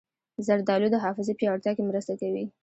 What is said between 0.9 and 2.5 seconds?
د حافظې پیاوړتیا کې مرسته کوي.